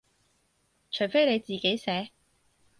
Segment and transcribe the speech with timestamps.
[0.89, 2.09] 除非你自己寫